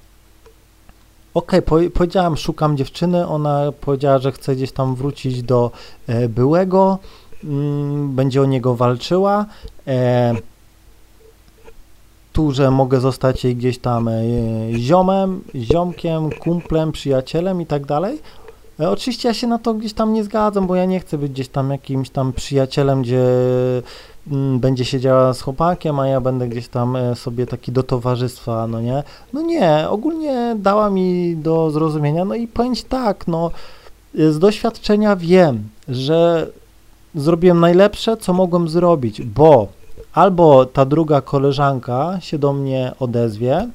okej, 1.35 1.61
okay, 1.61 1.91
po, 1.91 1.91
powiedziałam, 1.95 2.37
szukam 2.37 2.77
dziewczyny, 2.77 3.27
ona 3.27 3.73
powiedziała, 3.81 4.19
że 4.19 4.33
chce 4.33 4.57
gdzieś 4.57 4.73
tam 4.73 4.95
wrócić 4.95 5.43
do 5.43 5.71
e, 6.07 6.29
byłego, 6.29 6.99
będzie 8.09 8.43
o 8.43 8.45
niego 8.45 8.77
walczyła. 8.77 9.47
E, 9.87 10.35
tu, 12.33 12.53
że 12.53 12.71
mogę 12.71 13.01
zostać 13.01 13.45
jej 13.45 13.57
gdzieś 13.57 13.79
tam 13.79 14.09
e, 14.09 14.23
ziomem, 14.73 15.45
ziomkiem, 15.55 16.31
kumplem, 16.31 16.93
przyjacielem 16.93 17.61
i 17.61 17.67
tak 17.67 17.87
dalej. 17.87 18.19
E, 18.81 18.91
oczywiście 18.91 19.29
ja 19.29 19.35
się 19.35 19.47
na 19.47 19.59
to 19.59 19.75
gdzieś 19.75 19.93
tam 19.93 20.13
nie 20.13 20.25
zgadzam, 20.25 20.67
bo 20.67 20.75
ja 20.75 20.85
nie 20.85 21.01
chcę 21.01 21.19
być 21.19 21.33
gdzieś 21.33 21.49
tam 21.49 21.71
jakimś 21.71 22.11
tam 22.11 22.33
przyjacielem, 22.33 23.03
gdzie 23.03 23.25
mm, 24.31 24.61
będzie 24.61 24.85
siedziała 24.85 25.35
z 25.35 25.41
chłopakiem, 25.43 26.01
a 26.01 26.09
ja 26.09 26.21
będę 26.21 26.49
gdzieś 26.49 26.69
tam 26.69 26.97
e, 26.97 27.17
sobie 27.17 27.47
taki 27.47 27.73
do 27.73 27.83
towarzystwa, 27.83 28.67
no 28.67 28.81
nie? 28.81 29.03
No 29.33 29.43
nie, 29.43 29.87
ogólnie 29.89 30.57
dała 30.59 30.91
mi 30.91 31.37
do 31.37 31.71
zrozumienia, 31.71 32.25
no 32.25 32.35
i 32.35 32.49
powiem 32.49 32.75
tak, 32.89 33.27
no 33.27 33.51
z 34.15 34.39
doświadczenia 34.39 35.17
wiem, 35.17 35.69
że 35.89 36.49
zrobiłem 37.15 37.61
najlepsze, 37.61 38.17
co 38.17 38.33
mogłem 38.33 38.69
zrobić, 38.69 39.23
bo 39.23 39.69
albo 40.13 40.67
ta 40.67 40.85
druga 40.85 41.21
koleżanka 41.21 42.19
się 42.21 42.39
do 42.39 42.53
mnie 42.53 42.93
odezwie, 43.01 43.69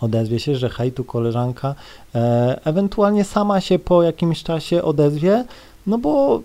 odezwie 0.00 0.40
się, 0.40 0.56
że 0.56 0.68
hej, 0.68 0.92
tu 0.92 1.04
koleżanka, 1.04 1.74
e, 2.14 2.60
ewentualnie 2.64 3.24
sama 3.24 3.60
się 3.60 3.78
po 3.78 4.02
jakimś 4.02 4.42
czasie 4.42 4.82
odezwie, 4.82 5.44
no 5.86 5.98
bo 5.98 6.40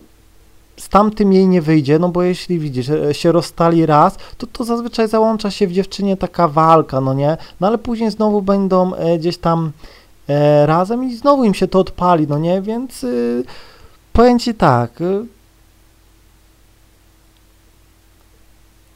z 0.77 0.89
tamtym 0.89 1.33
jej 1.33 1.47
nie 1.47 1.62
wyjdzie, 1.62 2.00
no 2.00 2.09
bo 2.09 2.23
jeśli 2.23 2.59
widzisz, 2.59 2.89
e, 2.89 3.13
się 3.13 3.31
rozstali 3.31 3.85
raz, 3.85 4.17
to 4.38 4.47
to 4.47 4.63
zazwyczaj 4.63 5.07
załącza 5.07 5.51
się 5.51 5.67
w 5.67 5.71
dziewczynie 5.71 6.17
taka 6.17 6.47
walka, 6.47 7.01
no 7.01 7.13
nie, 7.13 7.38
no 7.59 7.67
ale 7.67 7.77
później 7.77 8.12
znowu 8.12 8.41
będą 8.41 8.95
e, 8.95 9.17
gdzieś 9.17 9.38
tam 9.38 9.71
e, 10.29 10.65
razem 10.65 11.03
i 11.03 11.15
znowu 11.15 11.43
im 11.43 11.53
się 11.53 11.67
to 11.67 11.79
odpali, 11.79 12.27
no 12.27 12.38
nie, 12.38 12.62
więc... 12.62 13.03
Y, 13.03 13.43
Powiem 14.13 14.39
Ci 14.39 14.53
tak, 14.53 15.00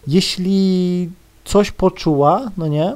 jeśli 0.08 1.10
coś 1.46 1.72
poczuła, 1.72 2.52
no 2.58 2.68
nie, 2.68 2.96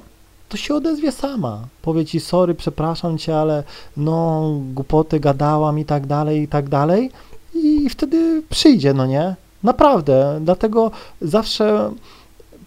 to 0.49 0.57
się 0.57 0.75
odezwie 0.75 1.11
sama. 1.11 1.67
Powie 1.81 2.05
ci, 2.05 2.19
sorry, 2.19 2.55
przepraszam 2.55 3.17
cię, 3.17 3.37
ale 3.37 3.63
no, 3.97 4.51
głupoty 4.73 5.19
gadałam 5.19 5.79
i 5.79 5.85
tak 5.85 6.07
dalej, 6.07 6.41
i 6.41 6.47
tak 6.47 6.69
dalej. 6.69 7.11
I 7.53 7.89
wtedy 7.89 8.43
przyjdzie, 8.49 8.93
no 8.93 9.05
nie? 9.05 9.35
Naprawdę. 9.63 10.39
Dlatego 10.41 10.91
zawsze 11.21 11.91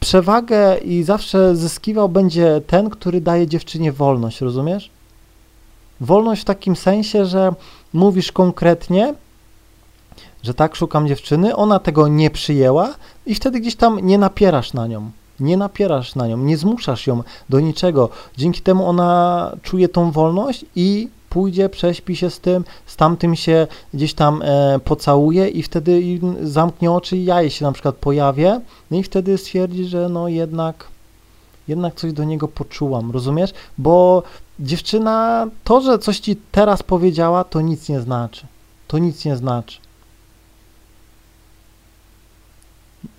przewagę 0.01 0.79
i 0.79 1.03
zawsze 1.03 1.57
zyskiwał 1.57 2.09
będzie 2.09 2.61
ten, 2.67 2.91
który 2.91 3.21
daje 3.21 3.47
dziewczynie 3.47 3.93
wolność, 3.93 4.41
rozumiesz? 4.41 4.91
Wolność 6.01 6.43
w 6.43 6.45
takim 6.45 6.77
sensie, 6.77 7.27
że 7.27 7.53
mówisz 7.93 8.33
konkretnie, 8.33 9.15
że 10.45 10.55
tak 10.55 10.77
szukam 10.77 11.09
dziewczyny, 11.09 11.57
ona 11.57 11.79
tego 11.79 12.09
nie 12.09 12.31
przyjęła 12.31 12.95
i 13.27 13.35
wtedy 13.35 13.61
gdzieś 13.61 13.77
tam 13.77 14.01
nie 14.01 14.19
napierasz 14.19 14.73
na 14.73 14.87
nią. 14.87 15.11
Nie 15.41 15.57
napierasz 15.57 16.15
na 16.15 16.27
nią, 16.27 16.37
nie 16.37 16.57
zmuszasz 16.57 17.07
ją 17.07 17.23
do 17.49 17.61
niczego. 17.61 18.09
Dzięki 18.37 18.61
temu 18.61 18.89
ona 18.89 19.53
czuje 19.63 19.89
tą 19.89 20.11
wolność 20.11 20.65
i 20.77 21.09
pójdzie, 21.31 21.69
prześpi 21.69 22.17
się 22.17 22.31
z 22.31 22.41
tym, 22.41 22.65
z 22.87 22.97
tamtym 22.97 23.37
się 23.37 23.67
gdzieś 23.95 24.15
tam 24.15 24.43
e, 24.43 24.79
pocałuje 24.85 25.49
i 25.49 25.63
wtedy 25.63 26.03
zamknie 26.43 26.93
oczy 26.93 27.17
i 27.17 27.25
ja 27.25 27.43
jej 27.43 27.51
się 27.51 27.65
na 27.65 27.73
przykład 27.73 27.95
pojawię 27.95 28.61
no 28.91 28.97
i 28.97 29.03
wtedy 29.03 29.39
stwierdzi, 29.39 29.85
że 29.85 30.09
no 30.09 30.29
jednak 30.29 30.89
jednak 31.69 31.95
coś 31.95 32.13
do 32.13 32.25
niego 32.25 32.49
poczułam, 32.49 33.11
rozumiesz? 33.11 33.51
Bo 33.79 34.23
dziewczyna, 34.61 35.47
to, 35.65 35.81
że 35.81 35.99
coś 35.99 36.19
ci 36.19 36.37
teraz 36.53 36.83
powiedziała, 36.83 37.45
to 37.45 37.61
nic 37.61 37.89
nie 37.89 38.01
znaczy. 38.01 38.47
To 38.89 38.99
nic 38.99 39.25
nie 39.25 39.37
znaczy. 39.37 39.79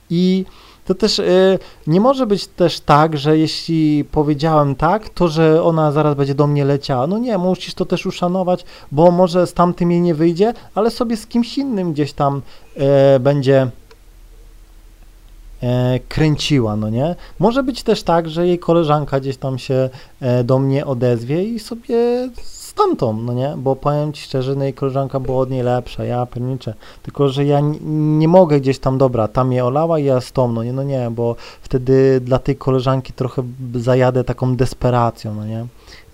I 0.09 0.45
to 0.85 0.95
też 0.95 1.19
y, 1.19 1.59
nie 1.87 2.01
może 2.01 2.27
być 2.27 2.47
też 2.47 2.79
tak, 2.79 3.17
że 3.17 3.37
jeśli 3.37 4.05
powiedziałem 4.11 4.75
tak, 4.75 5.09
to 5.09 5.27
że 5.27 5.63
ona 5.63 5.91
zaraz 5.91 6.15
będzie 6.15 6.35
do 6.35 6.47
mnie 6.47 6.65
leciała. 6.65 7.07
No 7.07 7.17
nie, 7.17 7.37
musisz 7.37 7.73
to 7.73 7.85
też 7.85 8.05
uszanować, 8.05 8.65
bo 8.91 9.11
może 9.11 9.47
z 9.47 9.53
tamtym 9.53 9.91
jej 9.91 10.01
nie 10.01 10.15
wyjdzie, 10.15 10.53
ale 10.75 10.91
sobie 10.91 11.17
z 11.17 11.27
kimś 11.27 11.57
innym 11.57 11.93
gdzieś 11.93 12.13
tam 12.13 12.41
y, 13.15 13.19
będzie 13.19 13.67
e, 15.61 15.99
kręciła, 16.09 16.75
no 16.75 16.89
nie? 16.89 17.15
Może 17.39 17.63
być 17.63 17.83
też 17.83 18.03
tak, 18.03 18.29
że 18.29 18.47
jej 18.47 18.59
koleżanka 18.59 19.19
gdzieś 19.19 19.37
tam 19.37 19.59
się 19.59 19.89
do 20.43 20.59
mnie 20.59 20.85
odezwie 20.85 21.43
i 21.43 21.59
sobie 21.59 22.29
tamtą, 22.75 23.13
no 23.13 23.33
nie? 23.33 23.53
Bo 23.57 23.75
powiem 23.75 24.13
Ci 24.13 24.23
szczerze, 24.23 24.55
no 24.55 24.63
jej 24.63 24.73
koleżanka 24.73 25.19
była 25.19 25.37
od 25.37 25.49
niej 25.49 25.63
lepsza, 25.63 26.03
ja 26.03 26.25
pierniczę. 26.25 26.73
Tylko, 27.03 27.29
że 27.29 27.45
ja 27.45 27.59
nie, 27.85 28.27
mogę 28.27 28.59
gdzieś 28.59 28.79
tam, 28.79 28.97
dobra, 28.97 29.27
tam 29.27 29.53
je 29.53 29.65
olała 29.65 29.99
i 29.99 30.05
ja 30.05 30.21
z 30.21 30.31
tą, 30.31 30.51
no 30.51 30.63
nie, 30.63 30.73
no 30.73 30.83
nie, 30.83 31.11
bo 31.11 31.35
wtedy 31.61 32.21
dla 32.21 32.39
tej 32.39 32.55
koleżanki 32.55 33.13
trochę 33.13 33.43
zajadę 33.75 34.23
taką 34.23 34.55
desperacją, 34.55 35.35
no 35.35 35.45
nie? 35.45 35.65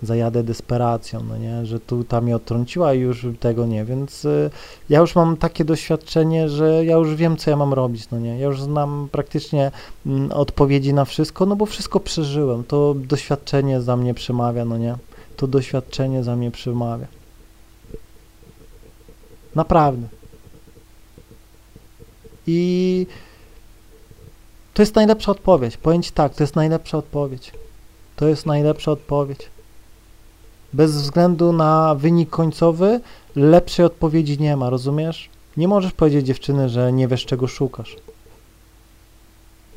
zajadę 0.02 0.42
desperacją, 0.42 1.22
no 1.28 1.36
nie, 1.36 1.66
że 1.66 1.80
tu 1.80 2.04
ta 2.04 2.20
mnie 2.20 2.36
odtrąciła 2.36 2.94
i 2.94 3.00
już 3.00 3.26
tego 3.40 3.66
nie, 3.66 3.84
więc 3.84 4.24
y, 4.24 4.50
ja 4.88 5.00
już 5.00 5.14
mam 5.14 5.36
takie 5.36 5.64
doświadczenie, 5.64 6.48
że 6.48 6.84
ja 6.84 6.96
już 6.96 7.14
wiem, 7.14 7.36
co 7.36 7.50
ja 7.50 7.56
mam 7.56 7.72
robić, 7.72 8.10
no 8.10 8.18
nie, 8.18 8.38
ja 8.38 8.46
już 8.46 8.62
znam 8.62 9.08
praktycznie 9.12 9.70
mm, 10.06 10.32
odpowiedzi 10.32 10.94
na 10.94 11.04
wszystko, 11.04 11.46
no 11.46 11.56
bo 11.56 11.66
wszystko 11.66 12.00
przeżyłem, 12.00 12.64
to 12.64 12.94
doświadczenie 12.94 13.80
za 13.80 13.96
mnie 13.96 14.14
przemawia, 14.14 14.64
no 14.64 14.78
nie, 14.78 14.96
to 15.42 15.46
doświadczenie 15.46 16.24
za 16.24 16.36
mnie 16.36 16.50
przemawia. 16.50 17.06
Naprawdę. 19.54 20.08
I 22.46 23.06
to 24.74 24.82
jest 24.82 24.94
najlepsza 24.94 25.32
odpowiedź. 25.32 25.76
Powiem 25.76 26.02
Ci 26.02 26.12
tak, 26.12 26.34
to 26.34 26.42
jest 26.42 26.56
najlepsza 26.56 26.98
odpowiedź. 26.98 27.52
To 28.16 28.28
jest 28.28 28.46
najlepsza 28.46 28.92
odpowiedź. 28.92 29.50
Bez 30.72 30.92
względu 30.92 31.52
na 31.52 31.94
wynik 31.94 32.30
końcowy, 32.30 33.00
lepszej 33.36 33.86
odpowiedzi 33.86 34.38
nie 34.38 34.56
ma, 34.56 34.70
rozumiesz? 34.70 35.30
Nie 35.56 35.68
możesz 35.68 35.92
powiedzieć 35.92 36.26
dziewczyny, 36.26 36.68
że 36.68 36.92
nie 36.92 37.08
wiesz 37.08 37.26
czego 37.26 37.46
szukasz. 37.46 37.96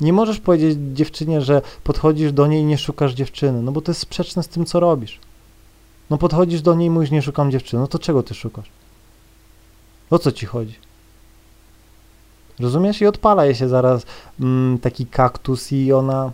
Nie 0.00 0.12
możesz 0.12 0.40
powiedzieć 0.40 0.78
dziewczynie, 0.94 1.40
że 1.40 1.62
podchodzisz 1.84 2.32
do 2.32 2.46
niej 2.46 2.62
i 2.62 2.64
nie 2.64 2.78
szukasz 2.78 3.12
dziewczyny, 3.12 3.62
no 3.62 3.72
bo 3.72 3.80
to 3.80 3.90
jest 3.90 4.00
sprzeczne 4.00 4.42
z 4.42 4.48
tym, 4.48 4.66
co 4.66 4.80
robisz. 4.80 5.20
No 6.10 6.18
podchodzisz 6.18 6.62
do 6.62 6.74
niej 6.74 6.86
i 6.86 6.90
mówisz, 6.90 7.10
nie 7.10 7.22
szukam 7.22 7.50
dziewczyny, 7.50 7.80
no 7.80 7.88
to 7.88 7.98
czego 7.98 8.22
ty 8.22 8.34
szukasz? 8.34 8.70
O 10.10 10.18
co 10.18 10.32
ci 10.32 10.46
chodzi? 10.46 10.74
Rozumiesz? 12.60 13.00
I 13.00 13.06
odpala 13.06 13.44
je 13.44 13.54
się 13.54 13.68
zaraz 13.68 14.06
mm, 14.40 14.78
taki 14.78 15.06
kaktus 15.06 15.72
i 15.72 15.92
ona 15.92 16.32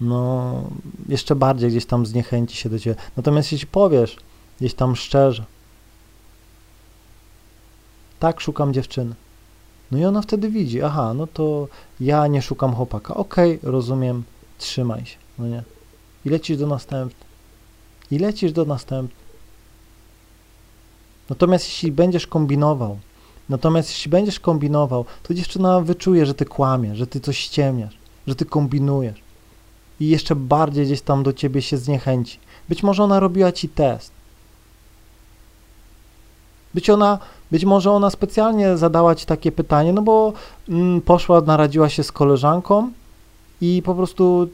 no 0.00 0.54
jeszcze 1.08 1.36
bardziej 1.36 1.70
gdzieś 1.70 1.86
tam 1.86 2.06
zniechęci 2.06 2.56
się 2.56 2.68
do 2.68 2.78
ciebie. 2.78 2.96
Natomiast 3.16 3.52
jeśli 3.52 3.66
powiesz 3.66 4.16
gdzieś 4.60 4.74
tam 4.74 4.96
szczerze, 4.96 5.44
tak, 8.18 8.40
szukam 8.40 8.74
dziewczyny. 8.74 9.14
No 9.90 9.98
i 9.98 10.04
ona 10.04 10.22
wtedy 10.22 10.50
widzi, 10.50 10.82
aha, 10.82 11.14
no 11.14 11.26
to 11.26 11.68
ja 12.00 12.26
nie 12.26 12.42
szukam 12.42 12.74
chłopaka. 12.74 13.14
Okej, 13.14 13.58
okay, 13.58 13.70
rozumiem, 13.70 14.24
trzymaj 14.58 15.06
się, 15.06 15.16
no 15.38 15.46
nie. 15.46 15.62
I 16.24 16.30
lecisz 16.30 16.56
do 16.58 16.66
następnej. 16.66 17.27
I 18.10 18.18
lecisz 18.18 18.52
do 18.52 18.64
następnej. 18.64 19.28
Natomiast 21.30 21.64
jeśli 21.64 21.92
będziesz 21.92 22.26
kombinował, 22.26 22.98
natomiast 23.48 23.88
jeśli 23.88 24.10
będziesz 24.10 24.40
kombinował, 24.40 25.04
to 25.22 25.34
dziewczyna 25.34 25.80
wyczuje, 25.80 26.26
że 26.26 26.34
ty 26.34 26.44
kłamiesz, 26.44 26.98
że 26.98 27.06
ty 27.06 27.20
coś 27.20 27.38
ściemniasz, 27.38 27.98
że 28.26 28.34
ty 28.34 28.44
kombinujesz 28.44 29.28
i 30.00 30.08
jeszcze 30.08 30.36
bardziej 30.36 30.86
gdzieś 30.86 31.00
tam 31.00 31.22
do 31.22 31.32
ciebie 31.32 31.62
się 31.62 31.76
zniechęci. 31.76 32.38
Być 32.68 32.82
może 32.82 33.04
ona 33.04 33.20
robiła 33.20 33.52
ci 33.52 33.68
test. 33.68 34.12
Być, 36.74 36.90
ona, 36.90 37.18
być 37.50 37.64
może 37.64 37.90
ona 37.90 38.10
specjalnie 38.10 38.76
zadała 38.76 39.14
ci 39.14 39.26
takie 39.26 39.52
pytanie, 39.52 39.92
no 39.92 40.02
bo 40.02 40.32
mm, 40.68 41.00
poszła, 41.00 41.40
naradziła 41.40 41.88
się 41.88 42.02
z 42.02 42.12
koleżanką 42.12 42.92
i 43.60 43.82
po 43.84 43.94
prostu 43.94 44.48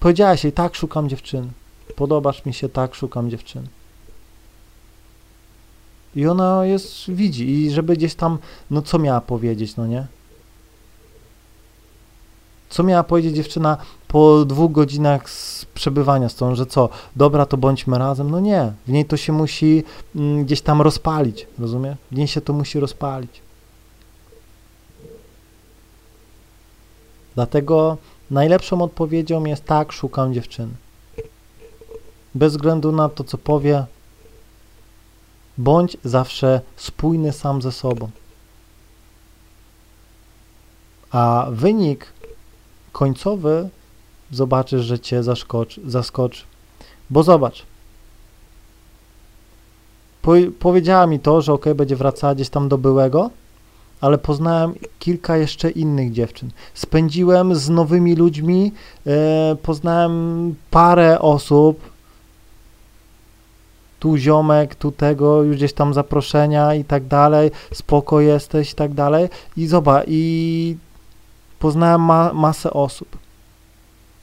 powiedziałaś 0.00 0.44
jej, 0.44 0.52
tak, 0.52 0.74
szukam 0.74 1.08
dziewczyny. 1.08 1.48
Podobasz 1.96 2.44
mi 2.44 2.54
się, 2.54 2.68
tak, 2.68 2.94
szukam 2.94 3.30
dziewczyny. 3.30 3.66
I 6.16 6.26
ona 6.26 6.66
jest, 6.66 7.10
widzi 7.10 7.50
i 7.50 7.70
żeby 7.70 7.96
gdzieś 7.96 8.14
tam, 8.14 8.38
no 8.70 8.82
co 8.82 8.98
miała 8.98 9.20
powiedzieć, 9.20 9.76
no 9.76 9.86
nie? 9.86 10.06
Co 12.68 12.82
miała 12.82 13.02
powiedzieć 13.02 13.36
dziewczyna 13.36 13.76
po 14.08 14.44
dwóch 14.44 14.72
godzinach 14.72 15.30
z 15.30 15.64
przebywania 15.64 16.28
z 16.28 16.34
tą, 16.34 16.54
że 16.54 16.66
co, 16.66 16.88
dobra, 17.16 17.46
to 17.46 17.56
bądźmy 17.56 17.98
razem? 17.98 18.30
No 18.30 18.40
nie, 18.40 18.72
w 18.86 18.92
niej 18.92 19.04
to 19.04 19.16
się 19.16 19.32
musi 19.32 19.84
mm, 20.16 20.44
gdzieś 20.44 20.60
tam 20.60 20.82
rozpalić, 20.82 21.46
rozumie? 21.58 21.96
W 22.10 22.16
niej 22.16 22.28
się 22.28 22.40
to 22.40 22.52
musi 22.52 22.80
rozpalić. 22.80 23.40
Dlatego 27.34 27.96
najlepszą 28.30 28.82
odpowiedzią 28.82 29.44
jest 29.44 29.64
tak, 29.64 29.92
szukam 29.92 30.34
dziewczyny. 30.34 30.72
Bez 32.34 32.52
względu 32.52 32.92
na 32.92 33.08
to, 33.08 33.24
co 33.24 33.38
powie, 33.38 33.84
bądź 35.58 35.96
zawsze 36.04 36.60
spójny 36.76 37.32
sam 37.32 37.62
ze 37.62 37.72
sobą. 37.72 38.10
A 41.10 41.46
wynik 41.50 42.12
końcowy 42.92 43.68
zobaczysz, 44.30 44.84
że 44.84 44.98
cię 44.98 45.22
zaskoczy, 45.22 45.80
zaskoczy. 45.86 46.44
Bo 47.10 47.22
zobacz, 47.22 47.66
po, 50.22 50.32
powiedziała 50.58 51.06
mi 51.06 51.20
to, 51.20 51.40
że 51.40 51.52
ok, 51.52 51.64
będzie 51.74 51.96
wracała 51.96 52.34
gdzieś 52.34 52.48
tam 52.48 52.68
do 52.68 52.78
byłego, 52.78 53.30
ale 54.00 54.18
poznałem 54.18 54.74
kilka 54.98 55.36
jeszcze 55.36 55.70
innych 55.70 56.12
dziewczyn. 56.12 56.50
Spędziłem 56.74 57.54
z 57.54 57.68
nowymi 57.68 58.16
ludźmi, 58.16 58.72
e, 59.06 59.56
poznałem 59.62 60.54
parę 60.70 61.20
osób, 61.20 61.91
tu 64.02 64.16
ziomek, 64.16 64.74
tu 64.74 64.92
tego, 64.92 65.42
już 65.42 65.56
gdzieś 65.56 65.72
tam 65.72 65.94
zaproszenia 65.94 66.74
i 66.74 66.84
tak 66.84 67.06
dalej, 67.06 67.50
spoko 67.72 68.20
jesteś 68.20 68.72
i 68.72 68.74
tak 68.74 68.94
dalej. 68.94 69.28
I 69.56 69.66
zobacz, 69.66 70.04
i 70.08 70.76
poznałem 71.58 72.00
ma 72.00 72.32
masę 72.32 72.72
osób, 72.72 73.18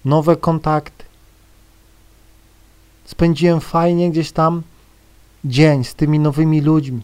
nowe 0.05 0.35
kontakty. 0.35 1.05
Spędziłem 3.05 3.61
fajnie 3.61 4.11
gdzieś 4.11 4.31
tam 4.31 4.61
dzień 5.45 5.83
z 5.83 5.95
tymi 5.95 6.19
nowymi 6.19 6.61
ludźmi. 6.61 7.01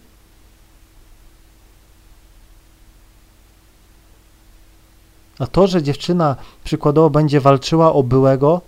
A 5.39 5.47
to, 5.47 5.67
że 5.67 5.83
dziewczyna 5.83 6.35
przykładowo 6.63 7.09
będzie 7.09 7.41
walczyła 7.41 7.93
o 7.93 8.03
byłego, 8.03 8.61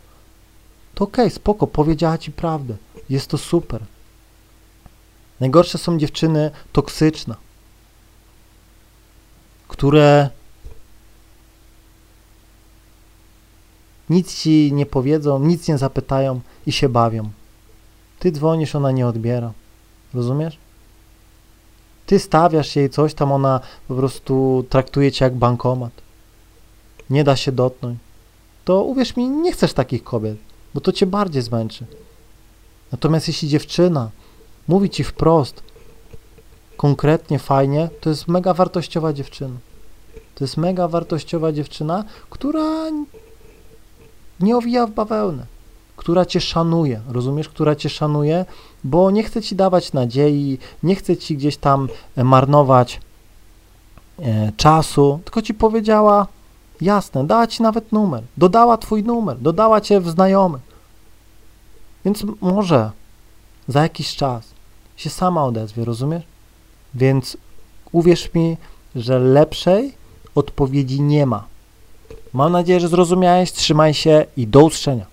to 0.95 1.03
okej, 1.03 1.25
okay, 1.25 1.35
spoko, 1.35 1.67
powiedziała 1.67 2.17
ci 2.17 2.31
prawdę. 2.31 2.75
Jest 3.09 3.29
to 3.29 3.37
super. 3.37 3.96
Najgorsze 5.39 5.77
są 5.77 5.97
dziewczyny 5.97 6.51
toksyczne, 6.71 7.35
które 9.67 10.29
nic 14.09 14.35
ci 14.35 14.73
nie 14.73 14.85
powiedzą, 14.85 15.39
nic 15.39 15.67
nie 15.67 15.77
zapytają 15.77 16.39
i 16.65 16.71
się 16.71 16.89
bawią. 16.89 17.29
Ty 18.19 18.31
dzwonisz, 18.31 18.75
ona 18.75 18.91
nie 18.91 19.07
odbiera. 19.07 19.53
Rozumiesz? 20.13 20.57
Ty 22.05 22.19
stawiasz 22.19 22.75
jej 22.75 22.89
coś, 22.89 23.13
tam 23.13 23.31
ona 23.31 23.59
po 23.87 23.95
prostu 23.95 24.65
traktuje 24.69 25.11
cię 25.11 25.25
jak 25.25 25.35
bankomat. 25.35 25.91
Nie 27.09 27.23
da 27.23 27.35
się 27.35 27.51
dotknąć. 27.51 27.99
To 28.65 28.83
uwierz 28.83 29.15
mi, 29.15 29.29
nie 29.29 29.51
chcesz 29.51 29.73
takich 29.73 30.03
kobiet, 30.03 30.37
bo 30.73 30.81
to 30.81 30.91
cię 30.91 31.05
bardziej 31.05 31.41
zmęczy. 31.41 31.85
Natomiast 32.91 33.27
jeśli 33.27 33.49
dziewczyna 33.49 34.09
mówi 34.67 34.89
ci 34.89 35.03
wprost, 35.03 35.63
konkretnie, 36.77 37.39
fajnie, 37.39 37.89
to 38.01 38.09
jest 38.09 38.27
mega 38.27 38.53
wartościowa 38.53 39.13
dziewczyna. 39.13 39.55
To 40.35 40.43
jest 40.43 40.57
mega 40.57 40.87
wartościowa 40.87 41.51
dziewczyna, 41.51 42.03
która 42.29 42.63
nie 44.39 44.57
owija 44.57 44.87
w 44.87 44.91
bawełnę, 44.91 45.45
która 45.95 46.25
cię 46.25 46.41
szanuje, 46.41 47.01
rozumiesz, 47.09 47.49
która 47.49 47.75
cię 47.75 47.89
szanuje, 47.89 48.45
bo 48.83 49.11
nie 49.11 49.23
chce 49.23 49.41
ci 49.41 49.55
dawać 49.55 49.93
nadziei, 49.93 50.57
nie 50.83 50.95
chce 50.95 51.17
ci 51.17 51.37
gdzieś 51.37 51.57
tam 51.57 51.87
e, 52.15 52.23
marnować 52.23 52.99
e, 54.19 54.51
czasu, 54.57 55.19
tylko 55.23 55.41
ci 55.41 55.53
powiedziała 55.53 56.27
jasne, 56.81 57.27
dała 57.27 57.47
ci 57.47 57.63
nawet 57.63 57.91
numer, 57.91 58.23
dodała 58.37 58.77
twój 58.77 59.03
numer, 59.03 59.37
dodała 59.37 59.81
cię 59.81 60.01
w 60.01 60.09
znajomych. 60.09 60.61
Więc 62.05 62.23
może 62.41 62.91
za 63.67 63.81
jakiś 63.81 64.15
czas 64.15 64.56
się 64.97 65.09
sama 65.09 65.45
odezwie, 65.45 65.85
rozumiesz? 65.85 66.23
Więc 66.93 67.37
uwierz 67.91 68.33
mi, 68.33 68.57
że 68.95 69.19
lepszej 69.19 69.93
odpowiedzi 70.35 71.01
nie 71.01 71.25
ma. 71.25 71.43
Mam 72.33 72.51
nadzieję, 72.51 72.79
że 72.79 72.87
zrozumiałeś. 72.87 73.51
Trzymaj 73.51 73.93
się 73.93 74.25
i 74.37 74.47
do 74.47 74.63
usłyszenia. 74.63 75.05